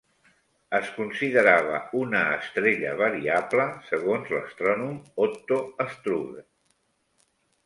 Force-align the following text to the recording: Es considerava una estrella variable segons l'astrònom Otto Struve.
Es 0.77 0.87
considerava 0.93 1.81
una 1.99 2.21
estrella 2.37 2.95
variable 3.03 3.67
segons 3.91 4.33
l'astrònom 4.37 4.97
Otto 5.27 5.61
Struve. 5.95 6.45